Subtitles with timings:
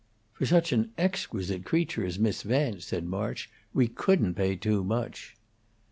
[0.33, 5.35] "For such an exquisite creature as Miss Vance," said March, "we couldn't pay too much."